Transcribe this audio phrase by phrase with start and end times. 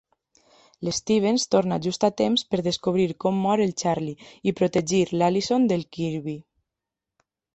[0.87, 5.85] L'Stevens torna just a temps per descobrir com mor el Charlie i protegir l'Alison del
[5.99, 6.37] Kirby.